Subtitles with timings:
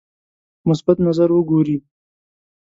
[0.59, 1.77] په مثبت نظر وګوري.